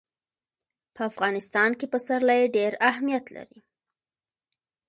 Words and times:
په 0.95 1.01
افغانستان 1.09 1.69
کې 1.79 1.85
پسرلی 1.93 2.41
ډېر 2.57 2.71
اهمیت 2.89 3.25
لري. 3.35 3.59